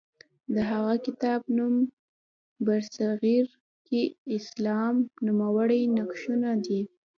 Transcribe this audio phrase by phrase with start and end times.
[0.53, 1.75] د هغه کتاب نوم
[2.65, 3.45] برصغیر
[3.87, 4.01] کې
[4.37, 6.81] اسلام لومړني نقشونه دی.